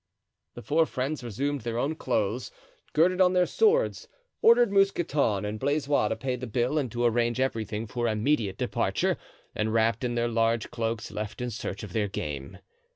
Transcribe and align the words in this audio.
The 0.55 0.63
four 0.63 0.87
friends 0.87 1.23
resumed 1.23 1.61
their 1.61 1.77
own 1.77 1.93
clothes, 1.93 2.49
girded 2.93 3.21
on 3.21 3.33
their 3.33 3.45
swords, 3.45 4.07
ordered 4.41 4.71
Mousqueton 4.71 5.45
and 5.45 5.59
Blaisois 5.59 6.07
to 6.07 6.15
pay 6.15 6.35
the 6.35 6.47
bill 6.47 6.79
and 6.79 6.91
to 6.91 7.05
arrange 7.05 7.39
everything 7.39 7.85
for 7.85 8.07
immediate 8.07 8.57
departure, 8.57 9.15
and 9.53 9.71
wrapped 9.75 10.03
in 10.03 10.15
their 10.15 10.27
large 10.27 10.71
cloaks 10.71 11.11
left 11.11 11.39
in 11.39 11.51
search 11.51 11.83
of 11.83 11.93
their 11.93 12.07
game. 12.07 12.57